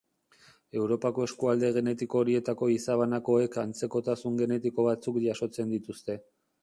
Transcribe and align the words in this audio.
Europako 0.79 1.25
eskualde 1.25 1.69
genetiko 1.75 2.21
horietako 2.21 2.69
gizabanakoek 2.71 3.59
antzekotasun 3.65 4.43
genetiko 4.43 4.87
batzuk 4.89 5.21
jasotzen 5.27 5.77
dituzte. 5.77 6.19